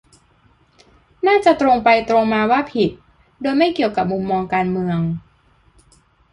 [1.27, 2.89] น่าจะตรงไปตรงมาว่าผิด
[3.41, 4.99] โดยไม่เกี่ยวกับมุมมองการเมือง